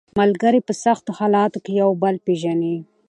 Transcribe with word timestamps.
ملګري 0.19 0.59
په 0.67 0.73
سختو 0.83 1.11
حالاتو 1.19 1.57
کې 1.63 1.71
یو 1.81 1.89
بل 2.03 2.15
پېژني 2.25 2.75